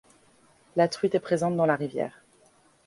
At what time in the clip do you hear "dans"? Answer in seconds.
1.55-1.67